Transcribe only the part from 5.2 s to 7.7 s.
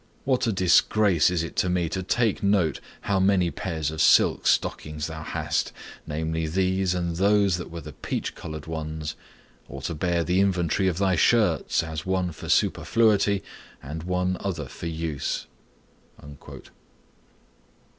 hast, namely, these and those that